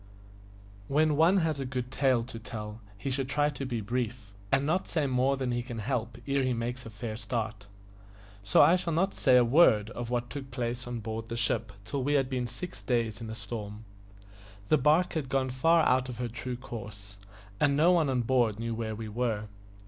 [0.87, 4.65] WHEN one has a good tale to tell, he should try to be brief, and
[4.65, 7.67] not say more than he can help ere he makes a fair start;
[8.41, 11.71] so I shall not say a word of what took place on board the ship
[11.85, 13.85] till we had been six days in a storm.
[14.69, 17.17] The barque had gone far out of her true course,
[17.59, 19.49] and no one on board knew where we were.